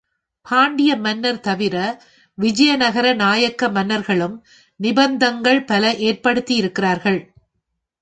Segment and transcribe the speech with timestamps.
[0.45, 1.75] பாண்டிய மன்னர் தவிர
[2.37, 4.35] விஜயநகர நாயக்க மன்னர்களும்
[4.79, 7.21] நிபந்தங்கள் பல ஏற்படுத்தியிருக் கிறார்கள்.